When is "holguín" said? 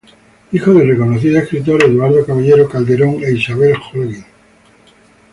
3.93-4.25